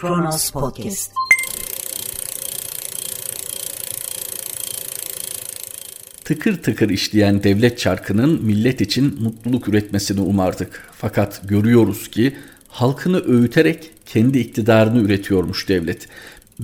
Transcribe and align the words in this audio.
Kronos 0.00 0.50
Podcast. 0.50 1.12
Tıkır 6.24 6.62
tıkır 6.62 6.90
işleyen 6.90 7.42
devlet 7.42 7.78
çarkının 7.78 8.42
millet 8.44 8.80
için 8.80 9.22
mutluluk 9.22 9.68
üretmesini 9.68 10.20
umardık. 10.20 10.90
Fakat 10.96 11.40
görüyoruz 11.44 12.08
ki 12.08 12.36
halkını 12.68 13.24
öğüterek 13.26 13.90
kendi 14.06 14.38
iktidarını 14.38 14.98
üretiyormuş 14.98 15.68
devlet. 15.68 16.08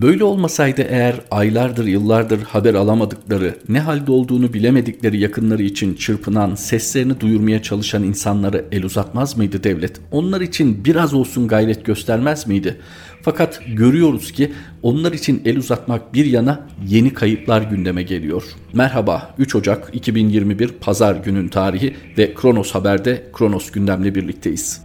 Böyle 0.03 0.25
olmasaydı 0.25 0.83
eğer 0.83 1.15
aylardır 1.31 1.87
yıllardır 1.87 2.43
haber 2.43 2.75
alamadıkları, 2.75 3.55
ne 3.69 3.81
halde 3.81 4.12
olduğunu 4.12 4.53
bilemedikleri 4.53 5.21
yakınları 5.21 5.62
için 5.62 5.95
çırpınan, 5.95 6.55
seslerini 6.55 7.20
duyurmaya 7.20 7.62
çalışan 7.62 8.03
insanları 8.03 8.65
el 8.73 8.84
uzatmaz 8.84 9.37
mıydı 9.37 9.65
devlet? 9.65 10.01
Onlar 10.11 10.41
için 10.41 10.84
biraz 10.84 11.15
olsun 11.15 11.48
gayret 11.48 11.84
göstermez 11.84 12.47
miydi? 12.47 12.77
Fakat 13.23 13.61
görüyoruz 13.67 14.33
ki 14.33 14.53
onlar 14.83 15.12
için 15.12 15.43
el 15.45 15.56
uzatmak 15.56 16.15
bir 16.15 16.27
yana 16.27 16.67
yeni 16.89 17.15
kayıplar 17.15 17.62
gündeme 17.62 18.03
geliyor. 18.03 18.42
Merhaba 18.73 19.34
3 19.39 19.55
Ocak 19.55 19.91
2021 19.92 20.69
Pazar 20.69 21.17
günün 21.17 21.48
tarihi 21.48 21.95
ve 22.19 22.34
Kronos 22.34 22.70
Haber'de 22.70 23.25
Kronos 23.33 23.70
gündemle 23.70 24.15
birlikteyiz. 24.15 24.83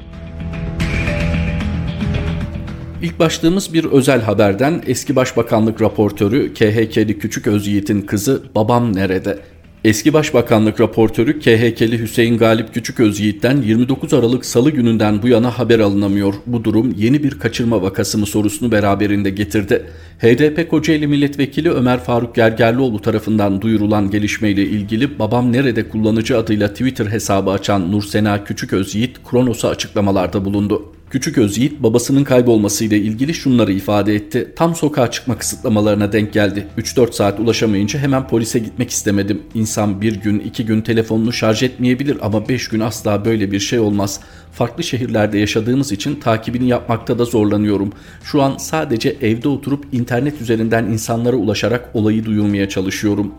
İlk 3.01 3.19
başlığımız 3.19 3.73
bir 3.73 3.85
özel 3.85 4.21
haberden 4.21 4.83
eski 4.87 5.15
başbakanlık 5.15 5.81
raportörü 5.81 6.53
KHK'li 6.53 7.19
Küçük 7.19 7.47
Özyiğit'in 7.47 8.01
kızı 8.01 8.43
Babam 8.55 8.95
Nerede? 8.95 9.39
Eski 9.83 10.13
Başbakanlık 10.13 10.81
raportörü 10.81 11.39
KHK'li 11.39 11.99
Hüseyin 11.99 12.37
Galip 12.37 12.73
Küçük 12.73 12.99
Özyiğit'ten 12.99 13.61
29 13.61 14.13
Aralık 14.13 14.45
Salı 14.45 14.71
gününden 14.71 15.21
bu 15.21 15.27
yana 15.27 15.59
haber 15.59 15.79
alınamıyor. 15.79 16.33
Bu 16.45 16.63
durum 16.63 16.93
yeni 16.97 17.23
bir 17.23 17.39
kaçırma 17.39 17.81
vakası 17.81 18.17
mı 18.17 18.25
sorusunu 18.25 18.71
beraberinde 18.71 19.29
getirdi. 19.29 19.85
HDP 20.19 20.69
Kocaeli 20.69 21.07
Milletvekili 21.07 21.71
Ömer 21.71 21.99
Faruk 21.99 22.35
Gergerlioğlu 22.35 22.99
tarafından 22.99 23.61
duyurulan 23.61 24.11
gelişmeyle 24.11 24.63
ilgili 24.63 25.19
Babam 25.19 25.53
Nerede 25.53 25.89
kullanıcı 25.89 26.37
adıyla 26.37 26.67
Twitter 26.67 27.05
hesabı 27.05 27.51
açan 27.51 27.91
Nursena 27.91 28.43
Küçük 28.43 28.73
Özyiğit 28.73 29.17
Kronos'a 29.29 29.69
açıklamalarda 29.69 30.45
bulundu. 30.45 30.93
Küçük 31.11 31.37
Özyiğit 31.37 31.83
babasının 31.83 32.23
kaybolmasıyla 32.23 32.97
ilgili 32.97 33.33
şunları 33.33 33.73
ifade 33.73 34.15
etti. 34.15 34.53
Tam 34.55 34.75
sokağa 34.75 35.11
çıkma 35.11 35.37
kısıtlamalarına 35.37 36.11
denk 36.11 36.33
geldi. 36.33 36.67
3-4 36.77 37.11
saat 37.11 37.39
ulaşamayınca 37.39 37.99
hemen 37.99 38.27
polise 38.27 38.59
gitmek 38.59 38.89
istemedim. 38.89 39.41
İnsan 39.53 40.01
bir 40.01 40.15
gün 40.15 40.39
iki 40.39 40.65
gün 40.65 40.81
telefonunu 40.81 41.33
şarj 41.33 41.63
etmeyebilir 41.63 42.17
ama 42.21 42.49
5 42.49 42.67
gün 42.67 42.79
asla 42.79 43.25
böyle 43.25 43.51
bir 43.51 43.59
şey 43.59 43.79
olmaz. 43.79 44.19
Farklı 44.51 44.83
şehirlerde 44.83 45.37
yaşadığımız 45.37 45.91
için 45.91 46.15
takibini 46.15 46.67
yapmakta 46.67 47.19
da 47.19 47.25
zorlanıyorum. 47.25 47.93
Şu 48.23 48.41
an 48.41 48.57
sadece 48.57 49.17
evde 49.21 49.49
oturup 49.49 49.85
internet 49.91 50.41
üzerinden 50.41 50.85
insanlara 50.85 51.35
ulaşarak 51.35 51.89
olayı 51.93 52.25
duyurmaya 52.25 52.69
çalışıyorum. 52.69 53.31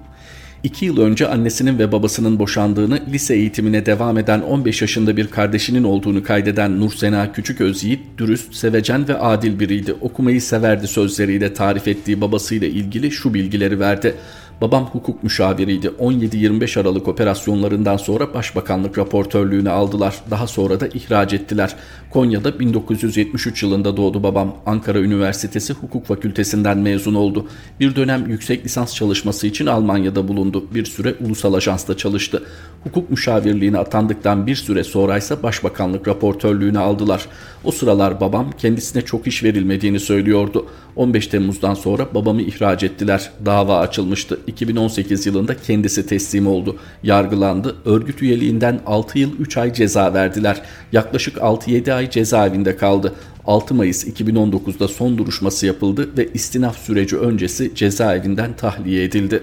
2 0.65 0.87
yıl 0.87 1.01
önce 1.01 1.29
annesinin 1.29 1.79
ve 1.79 1.93
babasının 1.93 2.39
boşandığını, 2.39 3.01
lise 3.13 3.35
eğitimine 3.35 3.87
devam 3.87 4.19
eden 4.19 4.41
15 4.41 4.83
yaşında 4.83 5.17
bir 5.17 5.27
kardeşinin 5.27 5.85
olduğunu 5.85 6.23
kaydeden 6.23 6.81
Nursena 6.81 7.33
Küçük 7.33 7.61
Özyiğit, 7.61 8.01
dürüst, 8.19 8.55
sevecen 8.55 9.09
ve 9.09 9.19
adil 9.19 9.61
biriydi. 9.61 9.95
Okumayı 10.01 10.43
severdi 10.43 10.87
sözleriyle 10.87 11.55
tarif 11.55 11.89
ettiği 11.89 12.21
babasıyla 12.21 12.69
ilgili 12.69 13.11
şu 13.11 13.35
bilgileri 13.35 13.81
verdi. 13.81 14.15
Babam 14.63 14.87
hukuk 14.87 15.23
müşaviriydi. 15.23 15.87
17-25 15.87 16.81
Aralık 16.81 17.09
operasyonlarından 17.09 17.97
sonra 17.97 18.35
başbakanlık 18.35 18.99
raportörlüğünü 18.99 19.71
aldılar. 19.71 20.15
Daha 20.31 20.47
sonra 20.47 20.81
da 20.81 20.89
ihraç 20.89 21.33
ettiler. 21.33 21.77
Konya'da 22.11 22.59
1973 22.61 23.63
yılında 23.63 23.97
doğdu 23.97 24.23
babam. 24.23 24.57
Ankara 24.67 24.99
Üniversitesi 24.99 25.73
Hukuk 25.73 26.07
Fakültesinden 26.07 26.79
mezun 26.79 27.15
oldu. 27.15 27.47
Bir 27.81 27.97
dönem 27.97 28.27
yüksek 28.29 28.65
lisans 28.65 28.95
çalışması 28.95 29.47
için 29.47 29.67
Almanya'da 29.67 30.29
bulundu. 30.29 30.65
Bir 30.75 30.85
süre 30.85 31.15
ulusal 31.21 31.55
ajansta 31.55 31.97
çalıştı. 31.97 32.43
Hukuk 32.85 33.11
müşavirliğine 33.11 33.79
atandıktan 33.79 34.47
bir 34.47 34.57
süre 34.57 34.85
sonra 34.85 35.19
ise 35.19 35.43
başbakanlık 35.43 36.09
raportörlüğünü 36.09 36.79
aldılar. 36.79 37.27
O 37.65 37.73
sıralar 37.73 38.21
babam 38.21 38.51
kendisine 38.59 39.03
çok 39.03 39.27
iş 39.27 39.45
verilmediğini 39.45 40.01
söylüyordu. 40.01 40.67
15 40.97 41.27
Temmuz'dan 41.27 41.75
sonra 41.75 42.15
babamı 42.15 42.43
ihraç 42.43 42.83
ettiler. 42.83 43.31
Dava 43.47 43.79
açılmıştı. 43.79 44.39
2018 44.53 45.27
yılında 45.27 45.57
kendisi 45.57 46.07
teslim 46.07 46.47
oldu. 46.47 46.77
Yargılandı. 47.03 47.77
Örgüt 47.85 48.23
üyeliğinden 48.23 48.81
6 48.87 49.19
yıl 49.19 49.39
3 49.39 49.57
ay 49.57 49.73
ceza 49.73 50.15
verdiler. 50.15 50.63
Yaklaşık 50.93 51.37
6-7 51.37 51.93
ay 51.93 52.11
cezaevinde 52.11 52.77
kaldı. 52.77 53.15
6 53.47 53.75
Mayıs 53.75 54.05
2019'da 54.05 54.89
son 54.89 55.19
duruşması 55.19 55.67
yapıldı 55.67 56.09
ve 56.19 56.29
istinaf 56.35 56.79
süreci 56.79 57.17
öncesi 57.17 57.75
cezaevinden 57.75 58.57
tahliye 58.57 59.05
edildi 59.05 59.43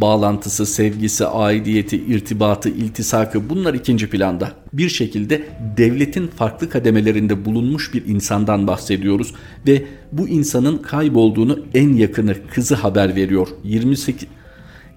bağlantısı, 0.00 0.66
sevgisi, 0.66 1.26
aidiyeti, 1.26 1.96
irtibatı, 1.96 2.68
iltisakı 2.68 3.50
bunlar 3.50 3.74
ikinci 3.74 4.10
planda. 4.10 4.52
Bir 4.72 4.88
şekilde 4.88 5.42
devletin 5.76 6.26
farklı 6.26 6.70
kademelerinde 6.70 7.44
bulunmuş 7.44 7.94
bir 7.94 8.06
insandan 8.06 8.66
bahsediyoruz 8.66 9.34
ve 9.66 9.84
bu 10.12 10.28
insanın 10.28 10.78
kaybolduğunu 10.78 11.58
en 11.74 11.92
yakını 11.92 12.34
kızı 12.50 12.74
haber 12.74 13.16
veriyor. 13.16 13.48
28 13.64 14.28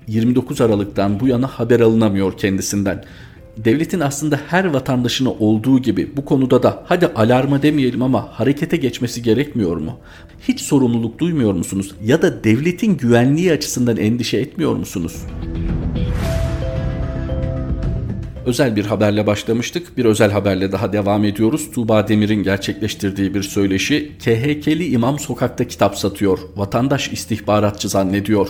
29 0.07 0.61
Aralık'tan 0.61 1.19
bu 1.19 1.27
yana 1.27 1.47
haber 1.47 1.79
alınamıyor 1.79 2.37
kendisinden 2.37 3.03
devletin 3.65 3.99
aslında 3.99 4.39
her 4.47 4.65
vatandaşına 4.65 5.29
olduğu 5.29 5.79
gibi 5.79 6.17
bu 6.17 6.25
konuda 6.25 6.63
da 6.63 6.83
hadi 6.85 7.07
alarma 7.07 7.61
demeyelim 7.61 8.01
ama 8.01 8.29
harekete 8.31 8.77
geçmesi 8.77 9.23
gerekmiyor 9.23 9.77
mu? 9.77 9.99
Hiç 10.47 10.61
sorumluluk 10.61 11.19
duymuyor 11.19 11.53
musunuz? 11.53 11.95
Ya 12.03 12.21
da 12.21 12.43
devletin 12.43 12.97
güvenliği 12.97 13.51
açısından 13.51 13.97
endişe 13.97 14.37
etmiyor 14.37 14.75
musunuz? 14.75 15.15
Özel 18.45 18.75
bir 18.75 18.85
haberle 18.85 19.27
başlamıştık. 19.27 19.97
Bir 19.97 20.05
özel 20.05 20.31
haberle 20.31 20.71
daha 20.71 20.93
devam 20.93 21.25
ediyoruz. 21.25 21.71
Tuğba 21.71 22.07
Demir'in 22.07 22.43
gerçekleştirdiği 22.43 23.33
bir 23.33 23.43
söyleşi. 23.43 24.11
KHK'li 24.19 24.85
imam 24.85 25.19
sokakta 25.19 25.67
kitap 25.67 25.97
satıyor. 25.97 26.39
Vatandaş 26.55 27.07
istihbaratçı 27.07 27.89
zannediyor. 27.89 28.49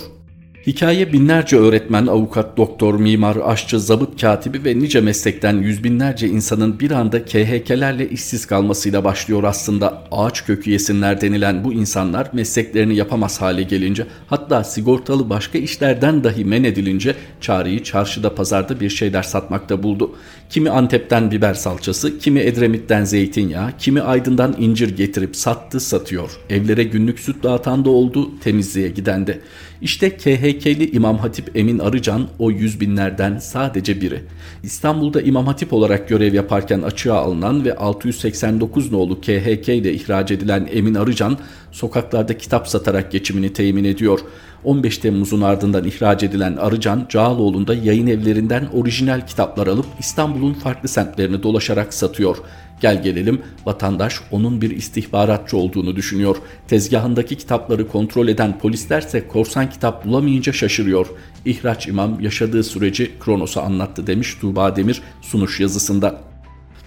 Hikaye 0.68 1.14
binlerce 1.14 1.58
öğretmen, 1.58 2.08
avukat, 2.08 2.58
doktor, 2.58 3.00
mimar, 3.00 3.38
aşçı, 3.46 3.80
zabıt 3.80 4.22
katibi 4.22 4.66
ve 4.66 4.80
nice 4.80 5.02
meslekten 5.02 5.58
yüz 5.58 5.84
binlerce 5.84 6.28
insanın 6.28 6.80
bir 6.80 6.92
anda 6.92 7.26
KHK'lerle 7.26 8.10
işsiz 8.10 8.46
kalmasıyla 8.46 9.04
başlıyor 9.04 9.44
aslında. 9.44 10.04
Ağaç 10.12 10.46
kökü 10.46 10.72
yesinler 10.72 11.22
denilen 11.22 11.64
bu 11.64 11.74
insanlar 11.74 12.30
mesleklerini 12.34 12.96
yapamaz 12.96 13.42
hale 13.42 13.64
gelince 13.64 14.08
hatta 14.28 14.64
sigortalı 14.64 15.30
başka 15.30 15.58
işlerden 15.58 16.24
dahi 16.24 16.46
men 16.46 16.64
edilince 16.64 17.16
çareyi 17.42 17.84
çarşıda 17.84 18.36
pazarda 18.36 18.80
bir 18.80 18.90
şeyler 18.90 19.24
satmakta 19.24 19.84
buldu. 19.84 20.16
Kimi 20.50 20.70
Antep'ten 20.70 21.32
biber 21.32 21.54
salçası, 21.54 22.20
kimi 22.20 22.40
Edremit'ten 22.40 23.04
zeytinyağı, 23.04 23.72
kimi 23.78 24.02
Aydın'dan 24.02 24.56
incir 24.60 24.98
getirip 24.98 25.36
sattı 25.36 25.80
satıyor. 25.80 26.32
Evlere 26.50 26.84
günlük 26.84 27.20
süt 27.20 27.44
dağıtan 27.44 27.86
da 27.86 27.90
oldu, 27.90 28.40
temizliğe 28.40 28.90
giden 28.90 29.28
de. 29.28 29.40
İşte 29.82 30.18
KHK'li 30.50 30.92
İmam 30.92 31.18
Hatip 31.18 31.58
Emin 31.58 31.80
Arıcan 31.80 32.28
o 32.40 32.52
yüz 32.52 32.82
binlerden 32.82 33.38
sadece 33.38 34.02
biri. 34.02 34.24
İstanbul'da 34.64 35.22
İmam 35.22 35.46
Hatip 35.48 35.74
olarak 35.74 36.10
görev 36.10 36.34
yaparken 36.34 36.82
açığa 36.82 37.18
alınan 37.18 37.66
ve 37.66 37.76
689 37.76 38.92
nolu 38.92 39.22
KHK 39.22 39.70
ile 39.70 39.94
ihraç 39.94 40.32
edilen 40.32 40.70
Emin 40.72 40.96
Arıcan 40.96 41.38
sokaklarda 41.72 42.38
kitap 42.38 42.68
satarak 42.68 43.12
geçimini 43.12 43.54
temin 43.54 43.84
ediyor. 43.84 44.20
15 44.64 44.98
Temmuz'un 44.98 45.42
ardından 45.42 45.84
ihraç 45.84 46.24
edilen 46.24 46.56
Arıcan, 46.56 47.06
Cağaloğlu'nda 47.10 47.74
yayın 47.74 48.08
evlerinden 48.08 48.68
orijinal 48.74 49.28
kitaplar 49.28 49.68
alıp 49.68 49.86
İstanbul'un 50.00 50.54
farklı 50.54 50.90
semtlerini 50.90 51.44
dolaşarak 51.44 51.94
satıyor. 51.94 52.38
Gel 52.80 53.04
gelelim 53.04 53.42
vatandaş 53.66 54.16
onun 54.32 54.62
bir 54.62 54.70
istihbaratçı 54.70 55.58
olduğunu 55.58 55.96
düşünüyor. 55.96 56.38
Tezgahındaki 56.68 57.36
kitapları 57.36 57.88
kontrol 57.88 58.28
eden 58.28 58.60
polislerse 58.60 59.28
korsan 59.28 59.70
kitap 59.70 60.06
bulamayınca 60.06 60.54
şaşırıyor. 60.54 61.08
İhraç 61.46 61.88
imam 61.88 62.20
yaşadığı 62.20 62.64
süreci 62.64 63.12
Kronos'a 63.20 63.62
anlattı 63.62 64.08
demiş 64.08 64.36
Tuğba 64.42 64.76
Demir 64.76 65.02
sunuş 65.22 65.60
yazısında. 65.60 66.29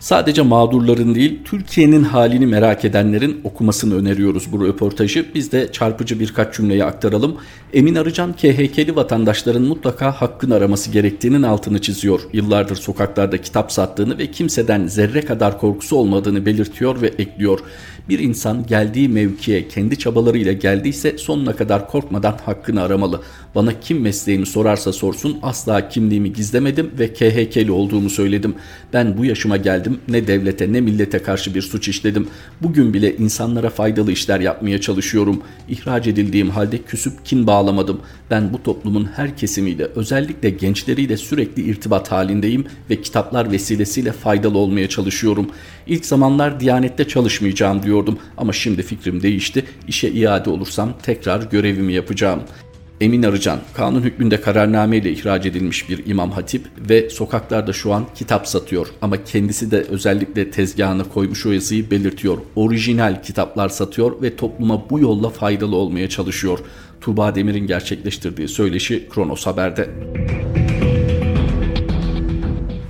Sadece 0.02 0.42
mağdurların 0.42 1.14
değil, 1.14 1.38
Türkiye'nin 1.44 2.02
halini 2.02 2.46
merak 2.46 2.84
edenlerin 2.84 3.40
okumasını 3.44 3.96
öneriyoruz 3.96 4.52
bu 4.52 4.66
röportajı. 4.66 5.26
Biz 5.34 5.52
de 5.52 5.72
çarpıcı 5.72 6.20
birkaç 6.20 6.56
cümleyi 6.56 6.84
aktaralım. 6.84 7.36
Emin 7.72 7.94
Arıcan 7.94 8.32
KHK'li 8.32 8.96
vatandaşların 8.96 9.62
mutlaka 9.62 10.12
hakkını 10.12 10.54
araması 10.54 10.90
gerektiğinin 10.90 11.42
altını 11.42 11.80
çiziyor. 11.80 12.20
Yıllardır 12.32 12.76
sokaklarda 12.76 13.40
kitap 13.40 13.72
sattığını 13.72 14.18
ve 14.18 14.30
kimseden 14.30 14.86
zerre 14.86 15.20
kadar 15.20 15.60
korkusu 15.60 15.96
olmadığını 15.96 16.46
belirtiyor 16.46 17.02
ve 17.02 17.06
ekliyor. 17.06 17.60
Bir 18.08 18.18
insan 18.18 18.66
geldiği 18.66 19.08
mevkiye 19.08 19.68
kendi 19.68 19.98
çabalarıyla 19.98 20.52
geldiyse 20.52 21.18
sonuna 21.18 21.56
kadar 21.56 21.88
korkmadan 21.88 22.38
hakkını 22.44 22.82
aramalı. 22.82 23.20
Bana 23.54 23.80
kim 23.80 24.00
mesleğimi 24.00 24.46
sorarsa 24.46 24.92
sorsun 24.92 25.38
asla 25.42 25.88
kimliğimi 25.88 26.32
gizlemedim 26.32 26.90
ve 26.98 27.12
KHK'li 27.12 27.72
olduğumu 27.72 28.10
söyledim. 28.10 28.54
Ben 28.92 29.18
bu 29.18 29.24
yaşıma 29.24 29.56
geldim 29.56 29.91
geldim 29.92 30.00
ne 30.08 30.26
devlete 30.26 30.72
ne 30.72 30.80
millete 30.80 31.18
karşı 31.18 31.54
bir 31.54 31.62
suç 31.62 31.88
işledim. 31.88 32.28
Bugün 32.62 32.94
bile 32.94 33.16
insanlara 33.16 33.70
faydalı 33.70 34.12
işler 34.12 34.40
yapmaya 34.40 34.80
çalışıyorum. 34.80 35.42
İhraç 35.68 36.06
edildiğim 36.06 36.50
halde 36.50 36.78
küsüp 36.78 37.24
kin 37.24 37.46
bağlamadım. 37.46 38.00
Ben 38.30 38.52
bu 38.52 38.62
toplumun 38.62 39.08
her 39.16 39.36
kesimiyle 39.36 39.84
özellikle 39.96 40.50
gençleriyle 40.50 41.16
sürekli 41.16 41.62
irtibat 41.62 42.12
halindeyim 42.12 42.64
ve 42.90 43.02
kitaplar 43.02 43.52
vesilesiyle 43.52 44.12
faydalı 44.12 44.58
olmaya 44.58 44.88
çalışıyorum. 44.88 45.46
İlk 45.86 46.06
zamanlar 46.06 46.60
Diyanet'te 46.60 47.08
çalışmayacağım 47.08 47.82
diyordum 47.82 48.18
ama 48.36 48.52
şimdi 48.52 48.82
fikrim 48.82 49.22
değişti. 49.22 49.64
İşe 49.88 50.08
iade 50.08 50.50
olursam 50.50 50.94
tekrar 51.02 51.42
görevimi 51.42 51.92
yapacağım.'' 51.92 52.61
Emin 53.02 53.22
Arıcan, 53.22 53.60
kanun 53.74 54.02
hükmünde 54.02 54.40
kararname 54.40 54.96
ile 54.96 55.12
ihraç 55.12 55.46
edilmiş 55.46 55.88
bir 55.88 56.06
imam 56.06 56.30
hatip 56.30 56.66
ve 56.88 57.10
sokaklarda 57.10 57.72
şu 57.72 57.92
an 57.92 58.06
kitap 58.14 58.48
satıyor. 58.48 58.86
Ama 59.00 59.24
kendisi 59.24 59.70
de 59.70 59.80
özellikle 59.80 60.50
tezgahına 60.50 61.04
koymuş 61.04 61.46
o 61.46 61.52
yazıyı 61.52 61.90
belirtiyor. 61.90 62.38
Orijinal 62.56 63.22
kitaplar 63.22 63.68
satıyor 63.68 64.22
ve 64.22 64.36
topluma 64.36 64.90
bu 64.90 64.98
yolla 64.98 65.30
faydalı 65.30 65.76
olmaya 65.76 66.08
çalışıyor. 66.08 66.58
Tuğba 67.00 67.34
Demir'in 67.34 67.66
gerçekleştirdiği 67.66 68.48
söyleşi 68.48 69.08
Kronos 69.08 69.46
Haber'de. 69.46 69.90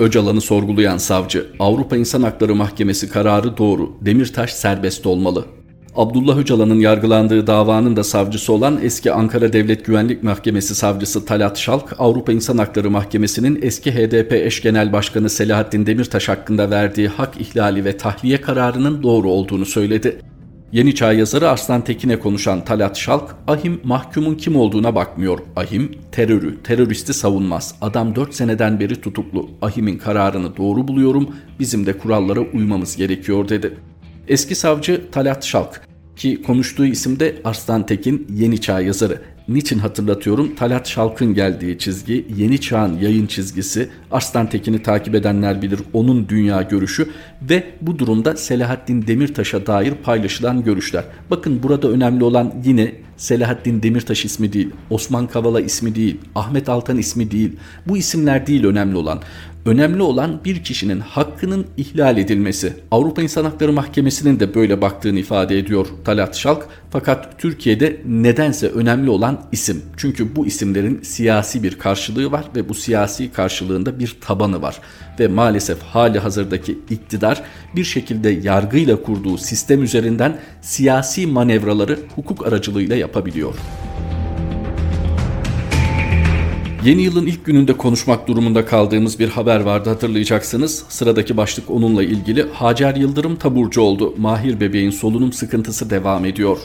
Öcalan'ı 0.00 0.40
sorgulayan 0.40 0.98
savcı, 0.98 1.46
Avrupa 1.58 1.96
İnsan 1.96 2.22
Hakları 2.22 2.54
Mahkemesi 2.54 3.08
kararı 3.08 3.56
doğru, 3.56 3.92
Demirtaş 4.00 4.52
serbest 4.52 5.06
olmalı. 5.06 5.44
Abdullah 5.96 6.38
Öcalan'ın 6.38 6.80
yargılandığı 6.80 7.46
davanın 7.46 7.96
da 7.96 8.04
savcısı 8.04 8.52
olan 8.52 8.78
eski 8.82 9.12
Ankara 9.12 9.52
Devlet 9.52 9.86
Güvenlik 9.86 10.22
Mahkemesi 10.22 10.74
savcısı 10.74 11.24
Talat 11.24 11.58
Şalk, 11.58 11.94
Avrupa 11.98 12.32
İnsan 12.32 12.58
Hakları 12.58 12.90
Mahkemesi'nin 12.90 13.58
eski 13.62 13.92
HDP 13.92 14.32
eş 14.32 14.62
genel 14.62 14.92
başkanı 14.92 15.30
Selahattin 15.30 15.86
Demirtaş 15.86 16.28
hakkında 16.28 16.70
verdiği 16.70 17.08
hak 17.08 17.40
ihlali 17.40 17.84
ve 17.84 17.96
tahliye 17.96 18.40
kararının 18.40 19.02
doğru 19.02 19.30
olduğunu 19.30 19.66
söyledi. 19.66 20.18
Yeni 20.72 20.94
Çağ 20.94 21.12
yazarı 21.12 21.48
Arslan 21.48 21.84
Tekin'e 21.84 22.18
konuşan 22.18 22.64
Talat 22.64 22.96
Şalk, 22.98 23.36
Ahim 23.46 23.80
mahkumun 23.84 24.34
kim 24.34 24.56
olduğuna 24.56 24.94
bakmıyor. 24.94 25.38
Ahim 25.56 25.92
terörü, 26.12 26.62
teröristi 26.62 27.14
savunmaz. 27.14 27.74
Adam 27.80 28.16
4 28.16 28.34
seneden 28.34 28.80
beri 28.80 29.00
tutuklu. 29.00 29.50
Ahim'in 29.62 29.98
kararını 29.98 30.56
doğru 30.56 30.88
buluyorum, 30.88 31.28
bizim 31.60 31.86
de 31.86 31.98
kurallara 31.98 32.40
uymamız 32.40 32.96
gerekiyor 32.96 33.48
dedi. 33.48 33.78
Eski 34.28 34.54
savcı 34.54 35.10
Talat 35.12 35.44
Şalk 35.44 35.80
ki 36.16 36.42
konuştuğu 36.42 36.86
isim 36.86 37.20
de 37.20 37.34
Arslan 37.44 37.86
Tekin 37.86 38.26
Yeni 38.34 38.60
Çağ 38.60 38.80
yazarı. 38.80 39.22
Niçin 39.48 39.78
hatırlatıyorum? 39.78 40.54
Talat 40.54 40.88
Şalk'ın 40.88 41.34
geldiği 41.34 41.78
çizgi, 41.78 42.26
Yeni 42.36 42.60
Çağ'ın 42.60 42.98
yayın 42.98 43.26
çizgisi, 43.26 43.88
Arslan 44.10 44.50
Tekin'i 44.50 44.82
takip 44.82 45.14
edenler 45.14 45.62
bilir 45.62 45.80
onun 45.92 46.28
dünya 46.28 46.62
görüşü 46.62 47.10
ve 47.42 47.64
bu 47.80 47.98
durumda 47.98 48.36
Selahattin 48.36 49.06
Demirtaş'a 49.06 49.66
dair 49.66 49.94
paylaşılan 49.94 50.64
görüşler. 50.64 51.04
Bakın 51.30 51.62
burada 51.62 51.88
önemli 51.88 52.24
olan 52.24 52.54
yine 52.64 52.92
Selahattin 53.16 53.82
Demirtaş 53.82 54.24
ismi 54.24 54.52
değil, 54.52 54.70
Osman 54.90 55.26
Kavala 55.26 55.60
ismi 55.60 55.94
değil, 55.94 56.18
Ahmet 56.34 56.68
Altan 56.68 56.98
ismi 56.98 57.30
değil. 57.30 57.56
Bu 57.88 57.96
isimler 57.96 58.46
değil 58.46 58.64
önemli 58.64 58.96
olan. 58.96 59.20
Önemli 59.66 60.02
olan 60.02 60.40
bir 60.44 60.64
kişinin 60.64 61.00
hakkının 61.00 61.66
ihlal 61.76 62.18
edilmesi. 62.18 62.76
Avrupa 62.90 63.22
İnsan 63.22 63.44
Hakları 63.44 63.72
Mahkemesi'nin 63.72 64.40
de 64.40 64.54
böyle 64.54 64.82
baktığını 64.82 65.18
ifade 65.18 65.58
ediyor 65.58 65.86
Talat 66.04 66.36
Şalk. 66.36 66.68
Fakat 66.90 67.38
Türkiye'de 67.38 68.00
nedense 68.06 68.68
önemli 68.68 69.10
olan 69.10 69.40
isim. 69.52 69.82
Çünkü 69.96 70.36
bu 70.36 70.46
isimlerin 70.46 71.00
siyasi 71.02 71.62
bir 71.62 71.78
karşılığı 71.78 72.32
var 72.32 72.44
ve 72.56 72.68
bu 72.68 72.74
siyasi 72.74 73.32
karşılığında 73.32 73.98
bir 73.98 74.16
tabanı 74.20 74.62
var. 74.62 74.80
Ve 75.20 75.28
maalesef 75.28 75.82
hali 75.82 76.18
hazırdaki 76.18 76.78
iktidar 76.90 77.42
bir 77.76 77.84
şekilde 77.84 78.30
yargıyla 78.30 79.02
kurduğu 79.02 79.38
sistem 79.38 79.82
üzerinden 79.82 80.38
siyasi 80.62 81.26
manevraları 81.26 81.98
hukuk 82.14 82.46
aracılığıyla 82.46 82.96
yapabiliyor. 82.96 83.54
Yeni 86.84 87.02
yılın 87.02 87.26
ilk 87.26 87.44
gününde 87.44 87.72
konuşmak 87.72 88.28
durumunda 88.28 88.64
kaldığımız 88.64 89.18
bir 89.18 89.28
haber 89.28 89.60
vardı 89.60 89.88
hatırlayacaksınız. 89.88 90.84
Sıradaki 90.88 91.36
başlık 91.36 91.70
onunla 91.70 92.02
ilgili. 92.02 92.46
Hacer 92.52 92.96
Yıldırım 92.96 93.36
taburcu 93.36 93.80
oldu. 93.80 94.14
Mahir 94.18 94.60
bebeğin 94.60 94.90
solunum 94.90 95.32
sıkıntısı 95.32 95.90
devam 95.90 96.24
ediyor. 96.24 96.58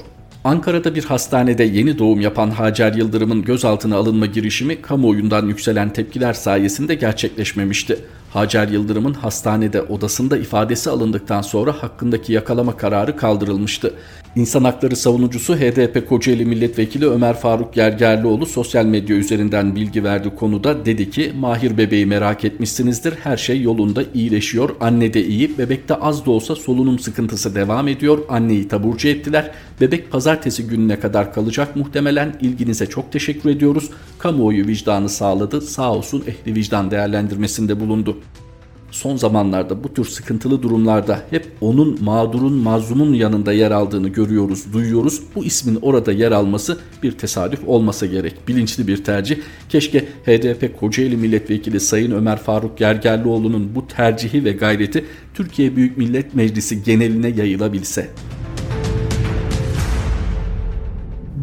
Ankara'da 0.43 0.95
bir 0.95 1.03
hastanede 1.03 1.63
yeni 1.63 1.99
doğum 1.99 2.21
yapan 2.21 2.49
Hacer 2.49 2.93
Yıldırım'ın 2.93 3.43
gözaltına 3.43 3.95
alınma 3.95 4.25
girişimi 4.25 4.81
kamuoyundan 4.81 5.47
yükselen 5.47 5.93
tepkiler 5.93 6.33
sayesinde 6.33 6.95
gerçekleşmemişti. 6.95 7.99
Hacer 8.33 8.67
Yıldırım'ın 8.67 9.13
hastanede 9.13 9.81
odasında 9.81 10.37
ifadesi 10.37 10.89
alındıktan 10.89 11.41
sonra 11.41 11.71
hakkındaki 11.83 12.33
yakalama 12.33 12.77
kararı 12.77 13.17
kaldırılmıştı. 13.17 13.93
İnsan 14.37 14.63
hakları 14.63 14.95
savunucusu 14.95 15.55
HDP 15.55 16.09
Kocaeli 16.09 16.45
Milletvekili 16.45 17.05
Ömer 17.05 17.37
Faruk 17.37 17.73
Gergerlioğlu 17.73 18.45
sosyal 18.45 18.85
medya 18.85 19.15
üzerinden 19.15 19.75
bilgi 19.75 20.03
verdi 20.03 20.35
konuda 20.35 20.85
dedi 20.85 21.09
ki 21.09 21.33
Mahir 21.39 21.77
bebeği 21.77 22.05
merak 22.05 22.45
etmişsinizdir. 22.45 23.13
Her 23.23 23.37
şey 23.37 23.61
yolunda 23.61 24.03
iyileşiyor. 24.13 24.69
Anne 24.79 25.13
de 25.13 25.25
iyi. 25.25 25.57
Bebekte 25.57 25.95
az 25.95 26.25
da 26.25 26.31
olsa 26.31 26.55
solunum 26.55 26.99
sıkıntısı 26.99 27.55
devam 27.55 27.87
ediyor. 27.87 28.19
Anneyi 28.29 28.67
taburcu 28.67 29.07
ettiler. 29.07 29.51
Bebek 29.81 30.11
pazartesi 30.11 30.67
gününe 30.67 30.99
kadar 30.99 31.33
kalacak 31.33 31.75
muhtemelen. 31.75 32.35
İlginize 32.41 32.85
çok 32.85 33.11
teşekkür 33.11 33.49
ediyoruz. 33.49 33.89
Kamuoyu 34.19 34.67
vicdanı 34.67 35.09
sağladı. 35.09 35.61
Sağ 35.61 35.93
olsun 35.93 36.23
ehli 36.27 36.55
vicdan 36.55 36.91
değerlendirmesinde 36.91 37.79
bulundu 37.79 38.17
son 38.97 39.15
zamanlarda 39.15 39.83
bu 39.83 39.93
tür 39.93 40.05
sıkıntılı 40.05 40.63
durumlarda 40.63 41.21
hep 41.29 41.47
onun 41.61 42.03
mağdurun, 42.03 42.53
mazlumun 42.53 43.13
yanında 43.13 43.53
yer 43.53 43.71
aldığını 43.71 44.09
görüyoruz, 44.09 44.73
duyuyoruz. 44.73 45.21
Bu 45.35 45.45
ismin 45.45 45.79
orada 45.81 46.11
yer 46.11 46.31
alması 46.31 46.77
bir 47.03 47.11
tesadüf 47.11 47.59
olmasa 47.67 48.05
gerek. 48.05 48.47
Bilinçli 48.47 48.87
bir 48.87 49.03
tercih. 49.03 49.37
Keşke 49.69 49.99
HDP 49.99 50.79
Kocaeli 50.79 51.17
Milletvekili 51.17 51.79
Sayın 51.79 52.11
Ömer 52.11 52.37
Faruk 52.37 52.77
Gergerlioğlu'nun 52.77 53.75
bu 53.75 53.87
tercihi 53.87 54.45
ve 54.45 54.51
gayreti 54.51 55.05
Türkiye 55.33 55.75
Büyük 55.75 55.97
Millet 55.97 56.35
Meclisi 56.35 56.83
geneline 56.83 57.27
yayılabilse. 57.27 58.07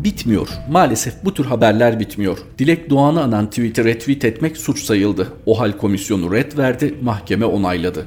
Bitmiyor. 0.04 0.48
Maalesef 0.70 1.14
bu 1.24 1.34
tür 1.34 1.44
haberler 1.44 2.00
bitmiyor. 2.00 2.38
Dilek 2.58 2.90
Doğan'ı 2.90 3.22
anan 3.22 3.50
tweet'i 3.50 3.84
retweet 3.84 4.24
etmek 4.24 4.56
suç 4.56 4.82
sayıldı. 4.82 5.32
OHAL 5.46 5.72
komisyonu 5.72 6.32
red 6.32 6.58
verdi, 6.58 6.94
mahkeme 7.02 7.44
onayladı. 7.44 8.06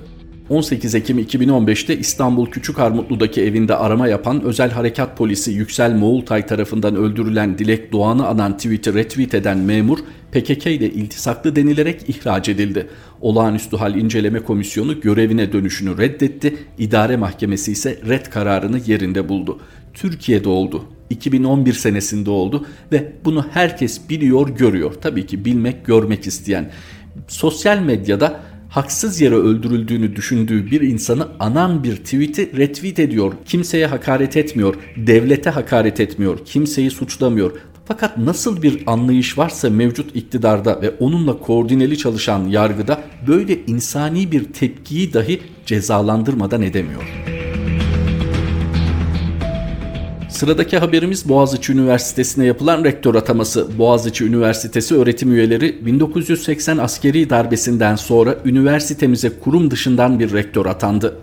18 0.49 0.95
Ekim 0.95 1.19
2015'te 1.19 1.97
İstanbul 1.97 2.45
Küçükarmutlu'daki 2.45 3.41
evinde 3.41 3.75
arama 3.75 4.07
yapan 4.07 4.41
özel 4.41 4.71
harekat 4.71 5.17
polisi 5.17 5.51
Yüksel 5.51 5.95
Moğultay 5.95 6.45
tarafından 6.45 6.95
öldürülen 6.95 7.57
Dilek 7.57 7.91
Doğan'ı 7.91 8.27
anan 8.27 8.57
tweet'i 8.57 8.93
retweet 8.93 9.33
eden 9.33 9.57
memur 9.57 9.97
PKK 10.31 10.67
ile 10.67 10.89
iltisaklı 10.89 11.55
denilerek 11.55 12.09
ihraç 12.09 12.49
edildi. 12.49 12.87
Olağanüstü 13.21 13.77
Hal 13.77 13.95
İnceleme 13.95 14.39
Komisyonu 14.39 15.01
görevine 15.01 15.53
dönüşünü 15.53 15.97
reddetti, 15.97 16.57
idare 16.77 17.17
mahkemesi 17.17 17.71
ise 17.71 17.99
red 18.07 18.25
kararını 18.25 18.79
yerinde 18.85 19.29
buldu. 19.29 19.59
Türkiye'de 19.93 20.49
oldu. 20.49 20.83
2011 21.09 21.73
senesinde 21.73 22.29
oldu 22.29 22.65
ve 22.91 23.11
bunu 23.25 23.45
herkes 23.51 24.09
biliyor, 24.09 24.49
görüyor. 24.49 24.93
Tabii 25.01 25.25
ki 25.25 25.45
bilmek, 25.45 25.85
görmek 25.85 26.27
isteyen. 26.27 26.71
Sosyal 27.27 27.79
medyada 27.79 28.39
haksız 28.69 29.21
yere 29.21 29.35
öldürüldüğünü 29.35 30.15
düşündüğü 30.15 30.71
bir 30.71 30.81
insanı 30.81 31.27
anan 31.39 31.83
bir 31.83 31.95
tweet'i 31.95 32.57
retweet 32.57 32.99
ediyor. 32.99 33.33
Kimseye 33.45 33.87
hakaret 33.87 34.37
etmiyor, 34.37 34.75
devlete 34.97 35.49
hakaret 35.49 35.99
etmiyor, 35.99 36.39
kimseyi 36.45 36.91
suçlamıyor. 36.91 37.51
Fakat 37.85 38.17
nasıl 38.17 38.61
bir 38.61 38.83
anlayış 38.87 39.37
varsa 39.37 39.69
mevcut 39.69 40.15
iktidarda 40.15 40.81
ve 40.81 40.89
onunla 40.89 41.39
koordineli 41.39 41.97
çalışan 41.97 42.47
yargıda 42.47 43.01
böyle 43.27 43.65
insani 43.65 44.31
bir 44.31 44.43
tepkiyi 44.43 45.13
dahi 45.13 45.41
cezalandırmadan 45.65 46.61
edemiyor. 46.61 47.03
Sıradaki 50.37 50.77
haberimiz 50.77 51.29
Boğaziçi 51.29 51.73
Üniversitesi'ne 51.73 52.45
yapılan 52.45 52.83
rektör 52.83 53.15
ataması. 53.15 53.77
Boğaziçi 53.77 54.25
Üniversitesi 54.25 54.95
öğretim 54.95 55.31
üyeleri 55.31 55.85
1980 55.85 56.77
askeri 56.77 57.29
darbesinden 57.29 57.95
sonra 57.95 58.35
üniversitemize 58.45 59.31
kurum 59.39 59.71
dışından 59.71 60.19
bir 60.19 60.33
rektör 60.33 60.65
atandı. 60.65 61.17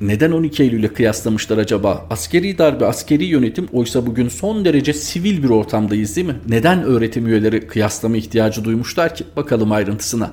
Neden 0.00 0.32
12 0.32 0.62
Eylül'e 0.62 0.88
kıyaslamışlar 0.88 1.58
acaba? 1.58 2.06
Askeri 2.10 2.58
darbe, 2.58 2.86
askeri 2.86 3.24
yönetim 3.24 3.68
oysa 3.72 4.06
bugün 4.06 4.28
son 4.28 4.64
derece 4.64 4.92
sivil 4.92 5.42
bir 5.42 5.50
ortamdayız 5.50 6.16
değil 6.16 6.26
mi? 6.26 6.36
Neden 6.48 6.82
öğretim 6.82 7.26
üyeleri 7.26 7.66
kıyaslama 7.66 8.16
ihtiyacı 8.16 8.64
duymuşlar 8.64 9.14
ki? 9.14 9.24
Bakalım 9.36 9.72
ayrıntısına. 9.72 10.30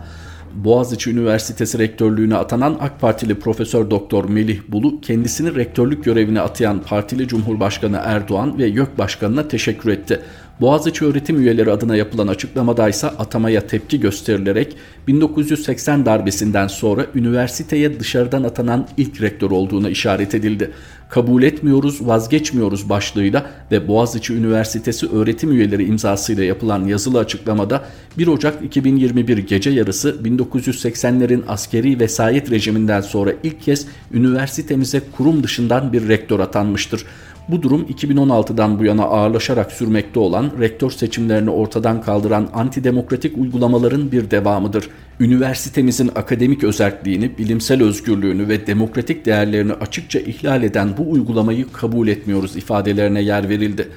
Boğaziçi 0.56 1.12
Üniversitesi 1.12 1.80
rektörlüğüne 1.80 2.36
atanan 2.36 2.78
AK 2.80 3.02
Partili 3.02 3.40
Profesör 3.40 3.90
Doktor 3.90 4.30
Melih 4.30 4.60
Bulu 4.68 5.02
kendisini 5.02 5.56
rektörlük 5.56 6.04
görevine 6.04 6.42
atayan 6.42 6.80
partili 6.80 7.28
Cumhurbaşkanı 7.28 8.02
Erdoğan 8.04 8.58
ve 8.58 8.66
YÖK 8.66 8.98
Başkanı'na 8.98 9.48
teşekkür 9.48 9.92
etti. 9.92 10.22
Boğaziçi 10.62 11.06
öğretim 11.06 11.40
üyeleri 11.40 11.72
adına 11.72 11.96
yapılan 11.96 12.28
açıklamada 12.28 12.90
ise 12.90 13.08
atamaya 13.08 13.68
tepki 13.68 14.00
gösterilerek 14.00 14.76
1980 15.08 16.06
darbesinden 16.06 16.68
sonra 16.68 17.06
üniversiteye 17.16 18.00
dışarıdan 18.00 18.44
atanan 18.44 18.88
ilk 18.98 19.22
rektör 19.22 19.52
olduğuna 19.52 19.90
işaret 19.90 20.36
edildi. 20.36 20.72
Kabul 21.10 21.44
etmiyoruz, 21.44 22.08
vazgeçmiyoruz 22.08 22.90
başlığıyla 22.90 23.46
ve 23.72 23.88
Boğaziçi 23.88 24.34
Üniversitesi 24.34 25.08
öğretim 25.08 25.52
üyeleri 25.52 25.86
imzasıyla 25.86 26.44
yapılan 26.44 26.86
yazılı 26.86 27.20
açıklamada 27.20 27.86
1 28.18 28.28
Ocak 28.28 28.64
2021 28.64 29.38
gece 29.38 29.70
yarısı 29.70 30.16
1980'lerin 30.24 31.42
askeri 31.48 32.00
vesayet 32.00 32.52
rejiminden 32.52 33.02
sonra 33.02 33.32
ilk 33.44 33.62
kez 33.62 33.88
üniversitemize 34.14 35.02
kurum 35.18 35.44
dışından 35.44 35.94
bir 35.94 36.08
rektör 36.08 36.40
atanmıştır. 36.40 37.06
Bu 37.50 37.62
durum 37.62 37.82
2016'dan 37.82 38.80
bu 38.80 38.86
yana 38.86 39.04
ağırlaşarak 39.04 39.72
sürmekte 39.72 40.20
olan 40.20 40.52
rektör 40.60 40.90
seçimlerini 40.90 41.50
ortadan 41.50 42.02
kaldıran 42.02 42.50
antidemokratik 42.54 43.38
uygulamaların 43.38 44.12
bir 44.12 44.32
devamıdır. 44.32 44.90
Üniversitemizin 45.20 46.12
akademik 46.16 46.64
özelliğini, 46.64 47.38
bilimsel 47.38 47.84
özgürlüğünü 47.84 48.48
ve 48.48 48.68
demokratik 48.68 49.26
değerlerini 49.26 49.74
açıkça 49.74 50.20
ihlal 50.20 50.64
eden 50.64 50.98
bu 50.98 51.12
uygulamayı 51.12 51.72
kabul 51.72 52.08
etmiyoruz 52.08 52.56
ifadelerine 52.56 53.22
yer 53.22 53.50
verildi. 53.50 53.88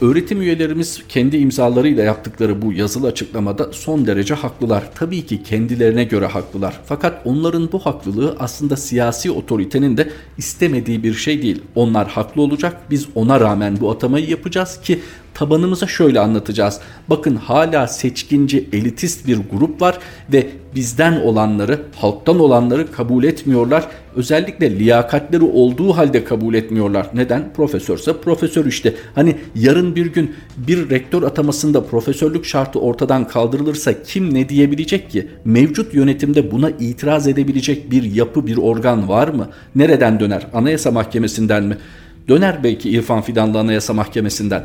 Öğretim 0.00 0.42
üyelerimiz 0.42 1.02
kendi 1.08 1.36
imzalarıyla 1.36 2.04
yaptıkları 2.04 2.62
bu 2.62 2.72
yazılı 2.72 3.06
açıklamada 3.06 3.72
son 3.72 4.06
derece 4.06 4.34
haklılar. 4.34 4.90
Tabii 4.94 5.26
ki 5.26 5.42
kendilerine 5.42 6.04
göre 6.04 6.26
haklılar. 6.26 6.80
Fakat 6.84 7.26
onların 7.26 7.72
bu 7.72 7.78
haklılığı 7.78 8.36
aslında 8.38 8.76
siyasi 8.76 9.30
otoritenin 9.30 9.96
de 9.96 10.10
istemediği 10.38 11.02
bir 11.02 11.14
şey 11.14 11.42
değil. 11.42 11.62
Onlar 11.74 12.08
haklı 12.08 12.42
olacak. 12.42 12.76
Biz 12.90 13.06
ona 13.14 13.40
rağmen 13.40 13.80
bu 13.80 13.90
atamayı 13.90 14.28
yapacağız 14.28 14.80
ki 14.80 15.00
tabanımıza 15.38 15.86
şöyle 15.86 16.20
anlatacağız. 16.20 16.80
Bakın 17.10 17.36
hala 17.36 17.86
seçkinci 17.86 18.68
elitist 18.72 19.26
bir 19.26 19.38
grup 19.52 19.82
var 19.82 19.98
ve 20.32 20.46
bizden 20.74 21.20
olanları, 21.20 21.80
halktan 21.96 22.40
olanları 22.40 22.92
kabul 22.92 23.24
etmiyorlar. 23.24 23.88
Özellikle 24.16 24.78
liyakatleri 24.78 25.44
olduğu 25.44 25.96
halde 25.96 26.24
kabul 26.24 26.54
etmiyorlar. 26.54 27.06
Neden? 27.14 27.52
Profesörse 27.56 28.12
profesör 28.12 28.66
işte. 28.66 28.94
Hani 29.14 29.36
yarın 29.54 29.96
bir 29.96 30.06
gün 30.06 30.34
bir 30.56 30.90
rektör 30.90 31.22
atamasında 31.22 31.84
profesörlük 31.84 32.44
şartı 32.44 32.80
ortadan 32.80 33.28
kaldırılırsa 33.28 34.02
kim 34.02 34.34
ne 34.34 34.48
diyebilecek 34.48 35.10
ki? 35.10 35.28
Mevcut 35.44 35.94
yönetimde 35.94 36.50
buna 36.50 36.70
itiraz 36.70 37.28
edebilecek 37.28 37.90
bir 37.90 38.02
yapı, 38.02 38.46
bir 38.46 38.56
organ 38.56 39.08
var 39.08 39.28
mı? 39.28 39.48
Nereden 39.74 40.20
döner? 40.20 40.46
Anayasa 40.54 40.90
Mahkemesi'nden 40.90 41.64
mi? 41.64 41.78
Döner 42.28 42.64
belki 42.64 42.90
İrfan 42.90 43.22
Fidanlı 43.22 43.58
Anayasa 43.58 43.92
Mahkemesi'nden. 43.92 44.62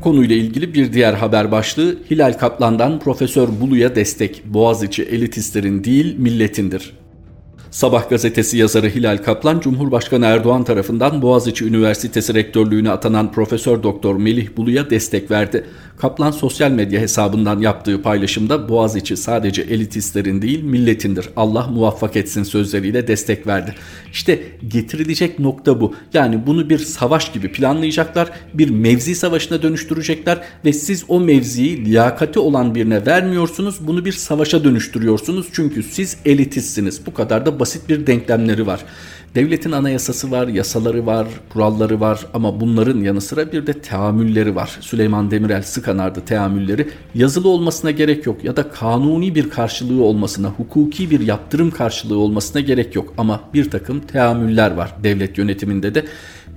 Konuyla 0.00 0.36
ilgili 0.36 0.74
bir 0.74 0.92
diğer 0.92 1.14
haber 1.14 1.52
başlığı 1.52 1.96
Hilal 2.10 2.32
Kaplan'dan 2.32 2.98
Profesör 2.98 3.48
Bulu'ya 3.60 3.94
destek. 3.96 4.42
Boğaziçi 4.46 5.02
elitistlerin 5.02 5.84
değil 5.84 6.18
milletindir. 6.18 6.92
Sabah 7.70 8.10
gazetesi 8.10 8.58
yazarı 8.58 8.88
Hilal 8.88 9.18
Kaplan, 9.18 9.60
Cumhurbaşkanı 9.60 10.26
Erdoğan 10.26 10.64
tarafından 10.64 11.22
Boğaziçi 11.22 11.64
Üniversitesi 11.64 12.34
rektörlüğüne 12.34 12.90
atanan 12.90 13.32
Profesör 13.32 13.82
Doktor 13.82 14.16
Melih 14.16 14.48
Bulu'ya 14.56 14.90
destek 14.90 15.30
verdi. 15.30 15.64
Kaplan 16.00 16.30
sosyal 16.30 16.70
medya 16.70 17.00
hesabından 17.00 17.60
yaptığı 17.60 18.02
paylaşımda 18.02 18.68
Boğaziçi 18.68 19.16
sadece 19.16 19.62
elitistlerin 19.62 20.42
değil 20.42 20.62
milletindir. 20.62 21.28
Allah 21.36 21.66
muvaffak 21.66 22.16
etsin 22.16 22.42
sözleriyle 22.42 23.08
destek 23.08 23.46
verdi. 23.46 23.74
İşte 24.12 24.42
getirilecek 24.68 25.38
nokta 25.38 25.80
bu. 25.80 25.94
Yani 26.12 26.46
bunu 26.46 26.70
bir 26.70 26.78
savaş 26.78 27.32
gibi 27.32 27.52
planlayacaklar, 27.52 28.30
bir 28.54 28.70
mevzi 28.70 29.14
savaşına 29.14 29.62
dönüştürecekler 29.62 30.38
ve 30.64 30.72
siz 30.72 31.04
o 31.08 31.20
mevziyi 31.20 31.84
liyakati 31.84 32.38
olan 32.38 32.74
birine 32.74 33.06
vermiyorsunuz. 33.06 33.76
Bunu 33.80 34.04
bir 34.04 34.12
savaşa 34.12 34.64
dönüştürüyorsunuz 34.64 35.46
çünkü 35.52 35.82
siz 35.82 36.16
elitistsiniz. 36.24 37.06
Bu 37.06 37.14
kadar 37.14 37.46
da 37.46 37.60
basit 37.60 37.88
bir 37.88 38.06
denklemleri 38.06 38.66
var. 38.66 38.80
Devletin 39.34 39.72
anayasası 39.72 40.30
var, 40.30 40.48
yasaları 40.48 41.06
var, 41.06 41.28
kuralları 41.52 42.00
var 42.00 42.26
ama 42.34 42.60
bunların 42.60 43.00
yanı 43.00 43.20
sıra 43.20 43.52
bir 43.52 43.66
de 43.66 43.72
teamülleri 43.72 44.54
var. 44.54 44.78
Süleyman 44.80 45.30
Demirel 45.30 45.62
sık 45.62 45.88
anardı 45.88 46.20
teamülleri. 46.20 46.88
Yazılı 47.14 47.48
olmasına 47.48 47.90
gerek 47.90 48.26
yok 48.26 48.44
ya 48.44 48.56
da 48.56 48.70
kanuni 48.70 49.34
bir 49.34 49.50
karşılığı 49.50 50.02
olmasına, 50.02 50.48
hukuki 50.48 51.10
bir 51.10 51.20
yaptırım 51.20 51.70
karşılığı 51.70 52.18
olmasına 52.18 52.60
gerek 52.60 52.94
yok. 52.94 53.14
Ama 53.18 53.40
bir 53.54 53.70
takım 53.70 54.00
teamüller 54.00 54.70
var 54.70 54.94
devlet 55.02 55.38
yönetiminde 55.38 55.94
de. 55.94 56.04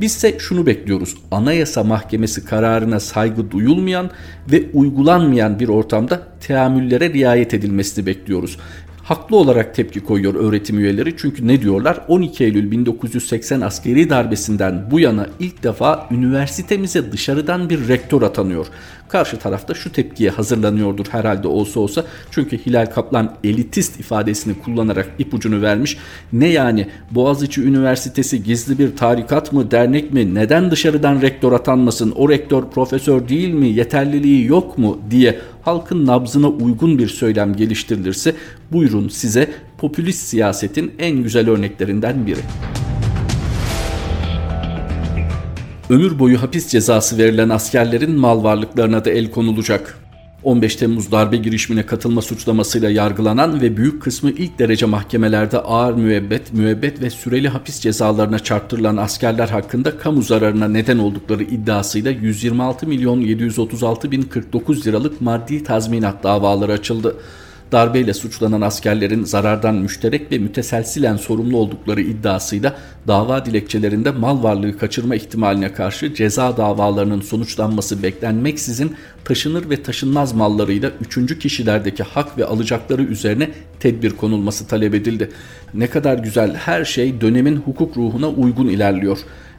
Bizse 0.01 0.39
şunu 0.39 0.65
bekliyoruz. 0.65 1.15
Anayasa 1.31 1.83
Mahkemesi 1.83 2.45
kararına 2.45 2.99
saygı 2.99 3.51
duyulmayan 3.51 4.09
ve 4.51 4.63
uygulanmayan 4.73 5.59
bir 5.59 5.67
ortamda 5.67 6.27
teamüllere 6.41 7.13
riayet 7.13 7.53
edilmesini 7.53 8.05
bekliyoruz 8.05 8.57
haklı 9.03 9.35
olarak 9.35 9.75
tepki 9.75 9.99
koyuyor 9.99 10.35
öğretim 10.35 10.79
üyeleri. 10.79 11.17
Çünkü 11.17 11.47
ne 11.47 11.61
diyorlar? 11.61 11.99
12 12.07 12.43
Eylül 12.43 12.71
1980 12.71 13.61
askeri 13.61 14.09
darbesinden 14.09 14.91
bu 14.91 14.99
yana 14.99 15.27
ilk 15.39 15.63
defa 15.63 16.07
üniversitemize 16.11 17.11
dışarıdan 17.11 17.69
bir 17.69 17.87
rektör 17.87 18.21
atanıyor. 18.21 18.67
Karşı 19.13 19.37
tarafta 19.37 19.73
şu 19.73 19.91
tepkiye 19.91 20.29
hazırlanıyordur 20.29 21.05
herhalde 21.09 21.47
olsa 21.47 21.79
olsa. 21.79 22.05
Çünkü 22.31 22.57
Hilal 22.65 22.85
Kaplan 22.85 23.35
elitist 23.43 23.99
ifadesini 23.99 24.59
kullanarak 24.59 25.09
ipucunu 25.19 25.61
vermiş. 25.61 25.97
Ne 26.33 26.47
yani 26.47 26.87
Boğaziçi 27.11 27.61
Üniversitesi 27.61 28.43
gizli 28.43 28.79
bir 28.79 28.95
tarikat 28.95 29.53
mı, 29.53 29.71
dernek 29.71 30.13
mi? 30.13 30.35
Neden 30.35 30.71
dışarıdan 30.71 31.21
rektör 31.21 31.51
atanmasın? 31.51 32.11
O 32.11 32.29
rektör 32.29 32.63
profesör 32.63 33.27
değil 33.27 33.53
mi? 33.53 33.67
Yeterliliği 33.67 34.45
yok 34.45 34.77
mu? 34.77 34.99
diye 35.11 35.39
halkın 35.61 36.05
nabzına 36.05 36.47
uygun 36.47 36.97
bir 36.97 37.07
söylem 37.07 37.55
geliştirilirse 37.55 38.35
buyurun 38.71 39.07
size 39.07 39.51
popülist 39.77 40.27
siyasetin 40.27 40.91
en 40.99 41.23
güzel 41.23 41.49
örneklerinden 41.49 42.27
biri. 42.27 42.39
Ömür 45.89 46.19
boyu 46.19 46.41
hapis 46.41 46.67
cezası 46.67 47.17
verilen 47.17 47.49
askerlerin 47.49 48.19
mal 48.19 48.43
varlıklarına 48.43 49.05
da 49.05 49.09
el 49.09 49.31
konulacak. 49.31 49.99
15 50.43 50.75
Temmuz 50.75 51.11
darbe 51.11 51.37
girişimine 51.37 51.85
katılma 51.85 52.21
suçlamasıyla 52.21 52.89
yargılanan 52.89 53.61
ve 53.61 53.77
büyük 53.77 54.01
kısmı 54.01 54.31
ilk 54.31 54.59
derece 54.59 54.85
mahkemelerde 54.85 55.57
ağır 55.59 55.93
müebbet, 55.93 56.53
müebbet 56.53 57.01
ve 57.01 57.09
süreli 57.09 57.49
hapis 57.49 57.79
cezalarına 57.79 58.39
çarptırılan 58.39 58.97
askerler 58.97 59.47
hakkında 59.47 59.97
kamu 59.97 60.21
zararına 60.21 60.67
neden 60.67 60.97
oldukları 60.97 61.43
iddiasıyla 61.43 62.11
126 62.11 62.87
milyon 62.87 63.21
736 63.21 64.11
bin 64.11 64.21
49 64.21 64.87
liralık 64.87 65.21
maddi 65.21 65.63
tazminat 65.63 66.23
davaları 66.23 66.71
açıldı 66.71 67.15
darbeyle 67.73 68.13
suçlanan 68.13 68.61
askerlerin 68.61 69.23
zarardan 69.23 69.75
müşterek 69.75 70.31
ve 70.31 70.37
müteselsilen 70.37 71.17
sorumlu 71.17 71.57
oldukları 71.57 72.01
iddiasıyla 72.01 72.75
dava 73.07 73.45
dilekçelerinde 73.45 74.11
mal 74.11 74.43
varlığı 74.43 74.77
kaçırma 74.77 75.15
ihtimaline 75.15 75.73
karşı 75.73 76.13
ceza 76.13 76.57
davalarının 76.57 77.21
sonuçlanması 77.21 78.03
beklenmeksizin 78.03 78.95
taşınır 79.25 79.69
ve 79.69 79.83
taşınmaz 79.83 80.33
mallarıyla 80.33 80.91
üçüncü 81.01 81.39
kişilerdeki 81.39 82.03
hak 82.03 82.37
ve 82.37 82.45
alacakları 82.45 83.03
üzerine 83.03 83.49
tedbir 83.79 84.09
konulması 84.09 84.67
talep 84.67 84.93
edildi. 84.93 85.29
Ne 85.73 85.87
kadar 85.87 86.17
güzel 86.17 86.55
her 86.55 86.85
şey 86.85 87.21
dönemin 87.21 87.55
hukuk 87.55 87.97
ruhuna 87.97 88.29
uygun 88.29 88.67
ilerliyor. 88.67 89.17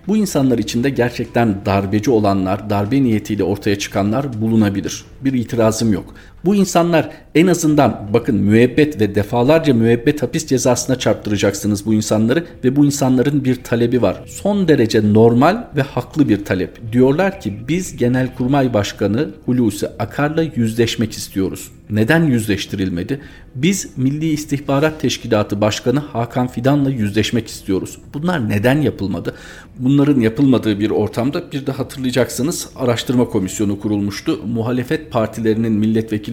Bu 0.08 0.16
insanlar 0.16 0.58
içinde 0.58 0.90
gerçekten 0.90 1.66
darbeci 1.66 2.10
olanlar, 2.10 2.70
darbe 2.70 3.02
niyetiyle 3.02 3.44
ortaya 3.44 3.78
çıkanlar 3.78 4.42
bulunabilir. 4.42 5.04
Bir 5.20 5.32
itirazım 5.32 5.92
yok. 5.92 6.14
Bu 6.44 6.54
insanlar 6.54 7.10
en 7.34 7.46
azından 7.46 8.08
bakın 8.12 8.36
müebbet 8.36 9.00
ve 9.00 9.14
defalarca 9.14 9.74
müebbet 9.74 10.22
hapis 10.22 10.46
cezasına 10.46 10.98
çarptıracaksınız 10.98 11.86
bu 11.86 11.94
insanları 11.94 12.44
ve 12.64 12.76
bu 12.76 12.84
insanların 12.84 13.44
bir 13.44 13.64
talebi 13.64 14.02
var. 14.02 14.22
Son 14.26 14.68
derece 14.68 15.12
normal 15.12 15.64
ve 15.76 15.82
haklı 15.82 16.28
bir 16.28 16.44
talep. 16.44 16.92
Diyorlar 16.92 17.40
ki 17.40 17.58
biz 17.68 17.96
Genelkurmay 17.96 18.74
Başkanı 18.74 19.30
Hulusi 19.46 19.88
Akar'la 19.88 20.42
yüzleşmek 20.42 21.12
istiyoruz. 21.12 21.70
Neden 21.90 22.24
yüzleştirilmedi? 22.24 23.20
Biz 23.54 23.90
Milli 23.96 24.28
İstihbarat 24.28 25.00
Teşkilatı 25.00 25.60
Başkanı 25.60 25.98
Hakan 25.98 26.46
Fidan'la 26.46 26.90
yüzleşmek 26.90 27.48
istiyoruz. 27.48 27.98
Bunlar 28.14 28.48
neden 28.48 28.80
yapılmadı? 28.80 29.34
Bunların 29.78 30.20
yapılmadığı 30.20 30.80
bir 30.80 30.90
ortamda 30.90 31.52
bir 31.52 31.66
de 31.66 31.72
hatırlayacaksınız 31.72 32.68
araştırma 32.76 33.28
komisyonu 33.28 33.80
kurulmuştu. 33.80 34.40
Muhalefet 34.46 35.10
partilerinin 35.10 35.72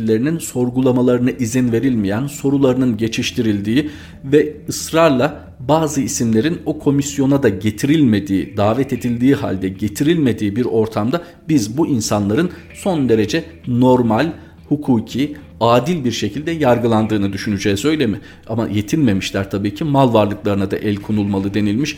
milletvekillerinin 0.01 0.39
sorgulamalarına 0.39 1.31
izin 1.31 1.71
verilmeyen, 1.71 2.27
sorularının 2.27 2.97
geçiştirildiği 2.97 3.89
ve 4.23 4.55
ısrarla 4.69 5.53
bazı 5.59 6.01
isimlerin 6.01 6.59
o 6.65 6.79
komisyona 6.79 7.43
da 7.43 7.49
getirilmediği, 7.49 8.57
davet 8.57 8.93
edildiği 8.93 9.35
halde 9.35 9.69
getirilmediği 9.69 10.55
bir 10.55 10.65
ortamda 10.65 11.21
biz 11.49 11.77
bu 11.77 11.87
insanların 11.87 12.49
son 12.73 13.09
derece 13.09 13.43
normal, 13.67 14.31
hukuki, 14.69 15.35
adil 15.59 16.03
bir 16.05 16.11
şekilde 16.11 16.51
yargılandığını 16.51 17.33
düşüneceğiz 17.33 17.85
öyle 17.85 18.07
mi? 18.07 18.19
Ama 18.47 18.67
yetinmemişler 18.67 19.51
tabii 19.51 19.73
ki 19.73 19.83
mal 19.83 20.13
varlıklarına 20.13 20.71
da 20.71 20.77
el 20.77 20.95
konulmalı 20.95 21.53
denilmiş. 21.53 21.97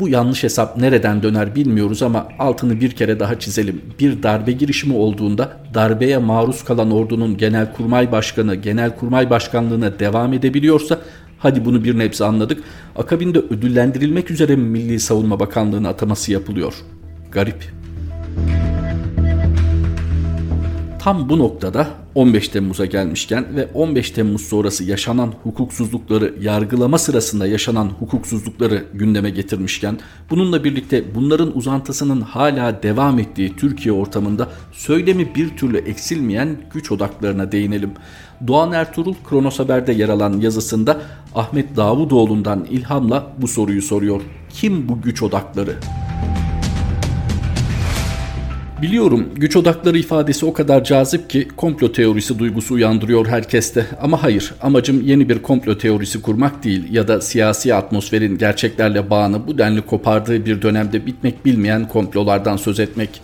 Bu 0.00 0.08
yanlış 0.08 0.42
hesap 0.42 0.76
nereden 0.76 1.22
döner 1.22 1.54
bilmiyoruz 1.54 2.02
ama 2.02 2.28
altını 2.38 2.80
bir 2.80 2.90
kere 2.90 3.20
daha 3.20 3.38
çizelim. 3.38 3.82
Bir 4.00 4.22
darbe 4.22 4.52
girişimi 4.52 4.94
olduğunda 4.94 5.56
darbeye 5.74 6.18
maruz 6.18 6.64
kalan 6.64 6.90
ordunun 6.90 7.36
genelkurmay 7.36 8.12
başkanı 8.12 8.54
genelkurmay 8.54 9.30
başkanlığına 9.30 9.98
devam 9.98 10.32
edebiliyorsa 10.32 10.98
hadi 11.38 11.64
bunu 11.64 11.84
bir 11.84 11.98
nebze 11.98 12.24
anladık. 12.24 12.62
Akabinde 12.96 13.38
ödüllendirilmek 13.38 14.30
üzere 14.30 14.56
Milli 14.56 15.00
Savunma 15.00 15.40
Bakanlığı'na 15.40 15.88
ataması 15.88 16.32
yapılıyor. 16.32 16.74
Garip. 17.32 17.72
Tam 21.04 21.28
bu 21.28 21.38
noktada 21.38 21.88
15 22.14 22.48
Temmuz'a 22.48 22.86
gelmişken 22.86 23.56
ve 23.56 23.68
15 23.74 24.10
Temmuz 24.10 24.42
sonrası 24.42 24.84
yaşanan 24.84 25.32
hukuksuzlukları, 25.42 26.34
yargılama 26.40 26.98
sırasında 26.98 27.46
yaşanan 27.46 27.90
hukuksuzlukları 27.98 28.84
gündeme 28.94 29.30
getirmişken, 29.30 29.98
bununla 30.30 30.64
birlikte 30.64 31.14
bunların 31.14 31.56
uzantısının 31.56 32.20
hala 32.20 32.82
devam 32.82 33.18
ettiği 33.18 33.56
Türkiye 33.56 33.92
ortamında 33.92 34.48
söylemi 34.72 35.34
bir 35.34 35.56
türlü 35.56 35.78
eksilmeyen 35.78 36.56
güç 36.72 36.92
odaklarına 36.92 37.52
değinelim. 37.52 37.90
Doğan 38.46 38.72
Ertuğrul 38.72 39.14
Kronos 39.28 39.58
Haber'de 39.58 39.92
yer 39.92 40.08
alan 40.08 40.40
yazısında 40.40 41.00
Ahmet 41.34 41.76
Davutoğlu'ndan 41.76 42.64
ilhamla 42.64 43.32
bu 43.38 43.48
soruyu 43.48 43.82
soruyor. 43.82 44.20
Kim 44.50 44.88
bu 44.88 45.02
güç 45.02 45.22
odakları? 45.22 45.76
Biliyorum 48.82 49.28
güç 49.36 49.56
odakları 49.56 49.98
ifadesi 49.98 50.46
o 50.46 50.52
kadar 50.52 50.84
cazip 50.84 51.30
ki 51.30 51.48
komplo 51.56 51.92
teorisi 51.92 52.38
duygusu 52.38 52.74
uyandırıyor 52.74 53.26
herkeste. 53.26 53.86
Ama 54.00 54.22
hayır 54.22 54.54
amacım 54.62 55.02
yeni 55.02 55.28
bir 55.28 55.42
komplo 55.42 55.78
teorisi 55.78 56.22
kurmak 56.22 56.64
değil 56.64 56.92
ya 56.92 57.08
da 57.08 57.20
siyasi 57.20 57.74
atmosferin 57.74 58.38
gerçeklerle 58.38 59.10
bağını 59.10 59.46
bu 59.46 59.58
denli 59.58 59.82
kopardığı 59.82 60.46
bir 60.46 60.62
dönemde 60.62 61.06
bitmek 61.06 61.44
bilmeyen 61.44 61.88
komplolardan 61.88 62.56
söz 62.56 62.80
etmek. 62.80 63.20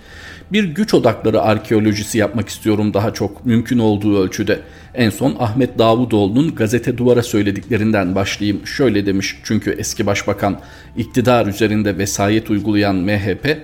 Bir 0.53 0.65
güç 0.65 0.95
odakları 0.95 1.43
arkeolojisi 1.43 2.19
yapmak 2.19 2.49
istiyorum 2.49 2.95
daha 2.95 3.15
çok 3.15 3.47
mümkün 3.47 3.79
olduğu 3.79 4.23
ölçüde. 4.23 4.61
En 4.95 5.11
son 5.11 5.37
Ahmet 5.39 5.79
Davutoğlu'nun 5.79 6.55
gazete 6.55 6.99
duvara 6.99 7.23
söylediklerinden 7.23 8.15
başlayayım. 8.15 8.67
Şöyle 8.67 9.07
demiş 9.07 9.37
çünkü 9.45 9.71
eski 9.71 10.07
başbakan 10.07 10.61
iktidar 10.97 11.47
üzerinde 11.47 11.99
vesayet 11.99 12.51
uygulayan 12.51 12.97
MHP 12.97 13.59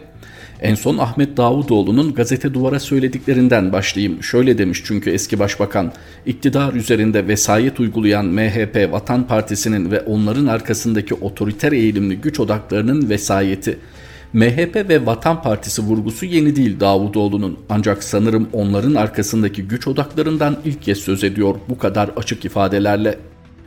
en 0.61 0.75
son 0.75 0.99
Ahmet 0.99 1.37
Davutoğlu'nun 1.37 2.14
gazete 2.14 2.54
duvara 2.54 2.80
söylediklerinden 2.80 3.73
başlayayım. 3.73 4.23
Şöyle 4.23 4.58
demiş 4.58 4.82
çünkü 4.84 5.11
eski 5.11 5.38
başbakan, 5.38 5.92
iktidar 6.26 6.73
üzerinde 6.73 7.28
vesayet 7.28 7.80
uygulayan 7.80 8.26
MHP 8.26 8.92
Vatan 8.92 9.26
Partisi'nin 9.26 9.90
ve 9.90 10.00
onların 10.00 10.46
arkasındaki 10.46 11.14
otoriter 11.14 11.73
eğilimli 11.73 12.16
güç 12.16 12.40
odaklarının 12.40 13.11
vesayeti. 13.11 13.78
MHP 14.32 14.88
ve 14.88 15.06
Vatan 15.06 15.42
Partisi 15.42 15.82
vurgusu 15.82 16.26
yeni 16.26 16.56
değil 16.56 16.80
Davutoğlu'nun 16.80 17.58
ancak 17.68 18.04
sanırım 18.04 18.49
onların 18.52 18.94
arkasındaki 18.94 19.62
güç 19.62 19.88
odaklarından 19.88 20.56
ilk 20.64 20.82
kez 20.82 20.99
söz 20.99 21.25
ediyor 21.25 21.54
bu 21.68 21.78
kadar 21.78 22.08
açık 22.16 22.44
ifadelerle. 22.44 23.18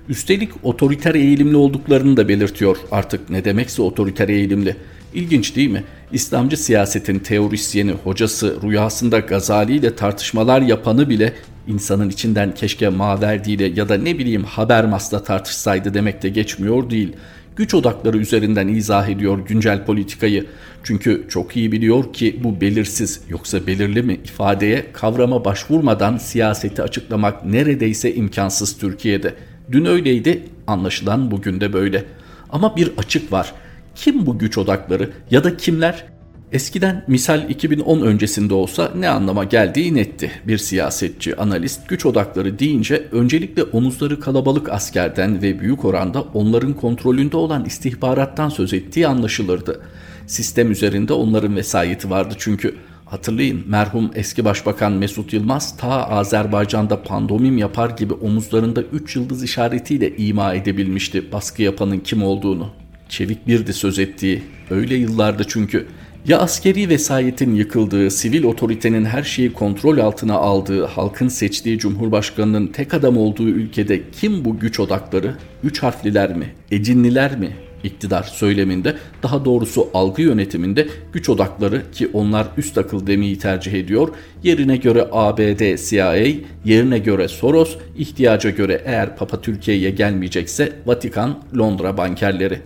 Üstelik 0.10 0.50
otoriter 0.64 1.16
eğilimli 1.16 1.58
olduklarını 1.58 2.18
da 2.18 2.28
belirtiyor 2.28 2.78
artık 2.92 3.30
ne 3.30 3.46
demekse 3.46 3.82
otoriter 3.82 4.30
eğilimli. 4.30 4.76
İlginç 5.14 5.56
değil 5.56 5.70
mi? 5.70 5.84
İslamcı 6.12 6.58
siyasetin 6.58 7.20
teorisyeni, 7.20 7.92
hocası, 7.92 8.58
rüyasında 8.64 9.20
Gazali 9.20 9.76
ile 9.76 9.96
tartışmalar 9.96 10.62
yapanı 10.62 11.10
bile 11.10 11.34
insanın 11.68 12.10
içinden 12.10 12.54
keşke 12.54 12.90
Maverdi 12.90 13.80
ya 13.80 13.90
da 13.90 13.98
ne 13.98 14.20
bileyim 14.20 14.44
Habermas'la 14.44 15.24
tartışsaydı 15.24 15.94
demek 15.94 16.24
de 16.24 16.30
geçmiyor 16.30 16.90
değil. 16.90 17.14
Güç 17.56 17.74
odakları 17.74 18.18
üzerinden 18.18 18.68
izah 18.68 19.10
ediyor 19.10 19.40
güncel 19.48 19.86
politikayı. 19.86 20.46
Çünkü 20.84 21.26
çok 21.30 21.58
iyi 21.58 21.72
biliyor 21.72 22.14
ki 22.14 22.40
bu 22.44 22.62
belirsiz 22.62 23.22
yoksa 23.30 23.68
belirli 23.68 24.02
mi 24.02 24.14
ifadeye 24.14 24.86
kavrama 24.94 25.46
başvurmadan 25.46 26.18
siyaseti 26.18 26.82
açıklamak 26.82 27.46
neredeyse 27.46 28.16
imkansız 28.16 28.78
Türkiye'de. 28.78 29.34
Dün 29.72 29.86
öyleydi, 29.86 30.44
anlaşılan 30.68 31.32
bugün 31.32 31.62
de 31.62 31.74
böyle. 31.74 32.06
Ama 32.50 32.76
bir 32.76 32.92
açık 32.98 33.32
var. 33.32 33.54
Kim 33.98 34.26
bu 34.26 34.38
güç 34.40 34.58
odakları 34.58 35.10
ya 35.32 35.44
da 35.44 35.58
kimler? 35.58 36.06
Eskiden 36.52 37.04
misal 37.08 37.50
2010 37.50 38.02
öncesinde 38.02 38.54
olsa 38.54 38.92
ne 38.96 39.10
anlama 39.10 39.44
geldiği 39.44 39.96
netti. 39.96 40.32
Bir 40.48 40.58
siyasetçi, 40.58 41.36
analist 41.36 41.88
güç 41.90 42.06
odakları 42.06 42.60
deyince 42.60 43.08
öncelikle 43.12 43.64
omuzları 43.64 44.20
kalabalık 44.20 44.70
askerden 44.70 45.42
ve 45.42 45.60
büyük 45.60 45.86
oranda 45.86 46.22
onların 46.22 46.74
kontrolünde 46.74 47.38
olan 47.38 47.66
istihbarattan 47.66 48.50
söz 48.50 48.74
ettiği 48.74 49.08
anlaşılırdı. 49.08 49.82
Sistem 50.28 50.72
üzerinde 50.72 51.14
onların 51.14 51.56
vesayeti 51.56 52.10
vardı 52.10 52.36
çünkü. 52.38 52.76
Hatırlayın 53.06 53.64
merhum 53.68 54.12
eski 54.16 54.46
başbakan 54.46 54.92
Mesut 54.92 55.34
Yılmaz 55.34 55.78
ta 55.78 56.10
Azerbaycan'da 56.10 57.04
pandomim 57.04 57.58
yapar 57.58 57.90
gibi 57.90 58.14
omuzlarında 58.14 58.82
3 58.82 59.16
yıldız 59.16 59.44
işaretiyle 59.44 60.18
ima 60.18 60.54
edebilmişti 60.54 61.32
baskı 61.32 61.62
yapanın 61.62 62.00
kim 62.00 62.24
olduğunu. 62.24 62.70
Çevik 63.10 63.48
birdi 63.48 63.74
söz 63.74 64.00
ettiği. 64.00 64.44
Öyle 64.70 64.96
yıllardı 64.96 65.44
çünkü. 65.48 65.88
Ya 66.28 66.40
askeri 66.40 66.90
vesayetin 66.90 67.56
yıkıldığı, 67.56 68.12
sivil 68.12 68.44
otoritenin 68.44 69.06
her 69.06 69.24
şeyi 69.24 69.54
kontrol 69.54 69.98
altına 69.98 70.34
aldığı, 70.34 70.86
halkın 70.86 71.28
seçtiği 71.28 71.80
cumhurbaşkanının 71.80 72.68
tek 72.68 72.94
adam 72.94 73.18
olduğu 73.18 73.48
ülkede 73.48 74.02
kim 74.12 74.46
bu 74.46 74.60
güç 74.60 74.80
odakları? 74.80 75.36
Üç 75.64 75.84
harfliler 75.84 76.36
mi? 76.36 76.46
Ecinliler 76.72 77.40
mi? 77.40 77.56
iktidar 77.84 78.24
söyleminde 78.24 78.96
daha 79.24 79.46
doğrusu 79.46 79.90
algı 79.94 80.22
yönetiminde 80.22 80.88
güç 81.14 81.30
odakları 81.30 81.92
ki 81.92 82.10
onlar 82.14 82.48
üst 82.58 82.78
akıl 82.78 83.08
demeyi 83.08 83.40
tercih 83.40 83.74
ediyor. 83.74 84.10
Yerine 84.44 84.78
göre 84.78 85.08
ABD, 85.12 85.90
CIA, 85.90 86.16
yerine 86.66 87.00
göre 87.00 87.28
Soros, 87.28 87.78
ihtiyaca 87.98 88.50
göre 88.50 88.82
eğer 88.86 89.18
Papa 89.18 89.42
Türkiye'ye 89.42 89.90
gelmeyecekse 89.90 90.74
Vatikan, 90.86 91.44
Londra 91.58 91.98
bankerleri. 91.98 92.62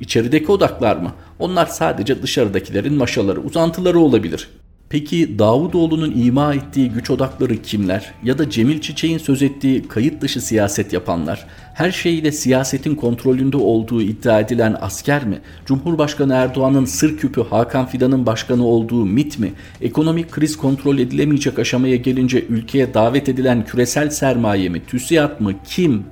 İçerideki 0.00 0.52
odaklar 0.52 0.96
mı? 0.96 1.12
Onlar 1.38 1.66
sadece 1.66 2.22
dışarıdakilerin 2.22 2.94
maşaları, 2.94 3.40
uzantıları 3.40 3.98
olabilir. 3.98 4.48
Peki 4.90 5.38
Davutoğlu'nun 5.38 6.12
ima 6.16 6.54
ettiği 6.54 6.90
güç 6.90 7.10
odakları 7.10 7.62
kimler? 7.62 8.14
Ya 8.24 8.38
da 8.38 8.50
Cemil 8.50 8.80
Çiçek'in 8.80 9.18
söz 9.18 9.42
ettiği 9.42 9.88
kayıt 9.88 10.20
dışı 10.20 10.40
siyaset 10.40 10.92
yapanlar? 10.92 11.46
Her 11.74 11.90
şeyle 11.90 12.32
siyasetin 12.32 12.94
kontrolünde 12.94 13.56
olduğu 13.56 14.02
iddia 14.02 14.40
edilen 14.40 14.76
asker 14.80 15.24
mi? 15.24 15.38
Cumhurbaşkanı 15.66 16.34
Erdoğan'ın 16.34 16.84
sır 16.84 17.16
küpü 17.16 17.42
Hakan 17.42 17.86
Fidan'ın 17.86 18.26
başkanı 18.26 18.66
olduğu 18.66 19.06
MIT 19.06 19.38
mi? 19.38 19.52
Ekonomik 19.80 20.30
kriz 20.30 20.56
kontrol 20.56 20.98
edilemeyecek 20.98 21.58
aşamaya 21.58 21.96
gelince 21.96 22.44
ülkeye 22.48 22.94
davet 22.94 23.28
edilen 23.28 23.64
küresel 23.64 24.10
sermaye 24.10 24.68
mi? 24.68 24.82
TÜSİAD 24.86 25.40
mı? 25.40 25.52
Kim? 25.64 26.04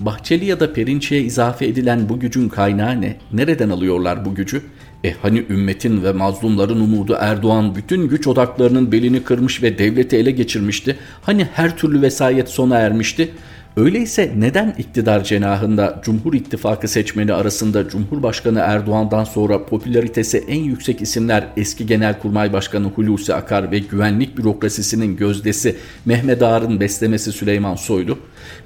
Bahçeli 0.00 0.44
ya 0.44 0.60
da 0.60 0.72
Perinçe'ye 0.72 1.22
izafe 1.22 1.66
edilen 1.66 2.08
bu 2.08 2.20
gücün 2.20 2.48
kaynağı 2.48 3.00
ne? 3.00 3.16
Nereden 3.32 3.70
alıyorlar 3.70 4.24
bu 4.24 4.34
gücü? 4.34 4.62
E 5.04 5.12
hani 5.22 5.44
ümmetin 5.50 6.02
ve 6.02 6.12
mazlumların 6.12 6.80
umudu 6.80 7.16
Erdoğan 7.20 7.74
bütün 7.74 8.08
güç 8.08 8.26
odaklarının 8.26 8.92
belini 8.92 9.22
kırmış 9.22 9.62
ve 9.62 9.78
devleti 9.78 10.16
ele 10.16 10.30
geçirmişti. 10.30 10.96
Hani 11.22 11.48
her 11.54 11.76
türlü 11.76 12.02
vesayet 12.02 12.48
sona 12.48 12.78
ermişti. 12.78 13.30
Öyleyse 13.76 14.32
neden 14.36 14.74
iktidar 14.78 15.24
cenahında 15.24 16.00
Cumhur 16.04 16.34
İttifakı 16.34 16.88
seçmeni 16.88 17.32
arasında 17.32 17.88
Cumhurbaşkanı 17.88 18.58
Erdoğan'dan 18.58 19.24
sonra 19.24 19.66
popülaritesi 19.66 20.44
en 20.48 20.60
yüksek 20.60 21.02
isimler 21.02 21.46
eski 21.56 21.86
Genelkurmay 21.86 22.52
Başkanı 22.52 22.86
Hulusi 22.86 23.34
Akar 23.34 23.70
ve 23.70 23.78
güvenlik 23.78 24.36
bürokrasisinin 24.38 25.16
gözdesi 25.16 25.76
Mehmet 26.04 26.42
Ağar'ın 26.42 26.80
beslemesi 26.80 27.32
Süleyman 27.32 27.74
Soylu? 27.74 28.18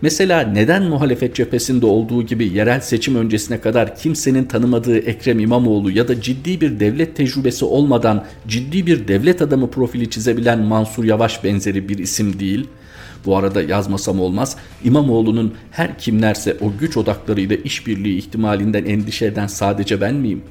Mesela 0.02 0.40
neden 0.40 0.82
muhalefet 0.82 1.34
cephesinde 1.34 1.86
olduğu 1.86 2.22
gibi 2.22 2.52
yerel 2.52 2.80
seçim 2.80 3.16
öncesine 3.16 3.60
kadar 3.60 3.96
kimsenin 3.96 4.44
tanımadığı 4.44 4.98
Ekrem 4.98 5.38
İmamoğlu 5.38 5.90
ya 5.90 6.08
da 6.08 6.20
ciddi 6.20 6.60
bir 6.60 6.80
devlet 6.80 7.16
tecrübesi 7.16 7.64
olmadan 7.64 8.24
ciddi 8.48 8.86
bir 8.86 9.08
devlet 9.08 9.42
adamı 9.42 9.70
profili 9.70 10.10
çizebilen 10.10 10.58
Mansur 10.58 11.04
Yavaş 11.04 11.44
benzeri 11.44 11.88
bir 11.88 11.98
isim 11.98 12.40
değil?'' 12.40 12.83
Bu 13.26 13.36
arada 13.36 13.62
yazmasam 13.62 14.20
olmaz. 14.20 14.56
İmamoğlu'nun 14.84 15.54
her 15.70 15.98
kimlerse 15.98 16.56
o 16.60 16.72
güç 16.80 16.96
odaklarıyla 16.96 17.56
işbirliği 17.56 18.18
ihtimalinden 18.18 18.84
endişe 18.84 19.26
eden 19.26 19.46
sadece 19.46 20.00
ben 20.00 20.14
miyim? 20.14 20.42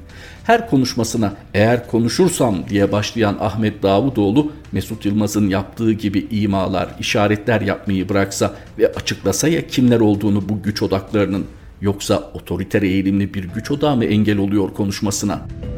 Her 0.44 0.70
konuşmasına 0.70 1.34
eğer 1.54 1.88
konuşursam 1.88 2.70
diye 2.70 2.92
başlayan 2.92 3.38
Ahmet 3.40 3.84
Davutoğlu 3.84 4.52
Mesut 4.72 5.06
Yılmaz'ın 5.06 5.50
yaptığı 5.50 5.92
gibi 5.92 6.28
imalar, 6.32 6.90
işaretler 7.00 7.62
yapmayı 7.62 8.10
bıraksa 8.10 8.54
ve 8.80 8.92
açıklasa 8.94 9.48
ya 9.48 9.68
kimler 9.68 10.00
olduğunu 10.00 10.50
bu 10.50 10.62
güç 10.62 10.82
odaklarının 10.82 11.46
yoksa 11.82 12.32
otoriter 12.34 12.82
eğilimli 12.82 13.34
bir 13.34 13.44
güç 13.44 13.72
odağı 13.72 13.96
mı 13.96 14.06
engel 14.06 14.38
oluyor 14.38 14.74
konuşmasına?'' 14.74 15.73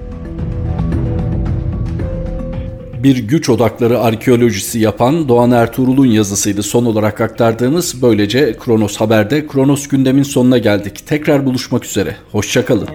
bir 3.05 3.17
güç 3.17 3.49
odakları 3.49 3.99
arkeolojisi 3.99 4.79
yapan 4.79 5.29
Doğan 5.29 5.51
Ertuğrul'un 5.51 6.05
yazısıydı 6.05 6.63
son 6.63 6.85
olarak 6.85 7.21
aktardığımız. 7.21 8.01
Böylece 8.01 8.57
Kronos 8.57 8.97
Haber'de 8.97 9.47
Kronos 9.47 9.87
gündemin 9.87 10.23
sonuna 10.23 10.57
geldik. 10.57 11.07
Tekrar 11.07 11.45
buluşmak 11.45 11.85
üzere. 11.85 12.15
Hoşçakalın. 12.31 12.87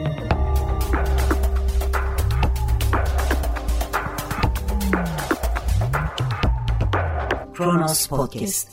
Kronos 7.54 8.06
Podcast 8.06 8.68